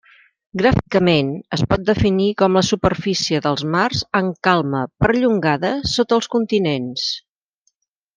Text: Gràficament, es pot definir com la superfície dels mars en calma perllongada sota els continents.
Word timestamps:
Gràficament, 0.59 1.27
es 1.57 1.63
pot 1.73 1.83
definir 1.89 2.29
com 2.39 2.57
la 2.59 2.63
superfície 2.69 3.41
dels 3.47 3.65
mars 3.75 4.01
en 4.21 4.31
calma 4.47 4.81
perllongada 5.05 5.73
sota 5.93 6.19
els 6.19 6.31
continents. 6.37 7.05